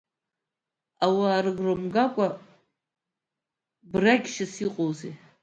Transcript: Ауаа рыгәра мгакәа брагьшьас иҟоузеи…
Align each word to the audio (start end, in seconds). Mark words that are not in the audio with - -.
Ауаа 1.05 1.39
рыгәра 1.43 1.73
мгакәа 1.81 2.27
брагьшьас 3.91 4.53
иҟоузеи… 4.65 5.13